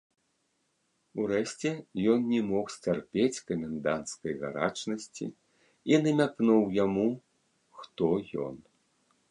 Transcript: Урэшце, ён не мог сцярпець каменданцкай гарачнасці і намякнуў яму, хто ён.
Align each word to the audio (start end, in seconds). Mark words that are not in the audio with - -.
Урэшце, 1.23 1.69
ён 2.13 2.19
не 2.31 2.39
мог 2.51 2.65
сцярпець 2.77 3.43
каменданцкай 3.51 4.33
гарачнасці 4.41 5.25
і 5.93 6.01
намякнуў 6.09 6.63
яму, 6.83 7.09
хто 7.83 8.05
ён. 8.49 8.55